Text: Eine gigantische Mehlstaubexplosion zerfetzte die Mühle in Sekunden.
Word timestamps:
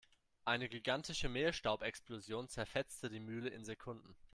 Eine 0.45 0.67
gigantische 0.67 1.29
Mehlstaubexplosion 1.29 2.49
zerfetzte 2.49 3.07
die 3.11 3.19
Mühle 3.19 3.49
in 3.49 3.63
Sekunden. 3.63 4.15